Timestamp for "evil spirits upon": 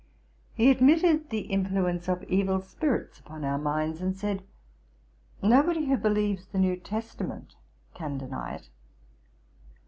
2.23-3.43